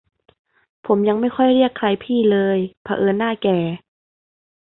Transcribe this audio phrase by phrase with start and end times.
[0.85, 3.59] ผม ยังไม่ค่อยเรียกใครพี่เลย เผอิญหน้าแก่